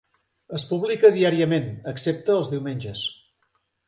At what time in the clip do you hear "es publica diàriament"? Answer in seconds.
0.59-1.67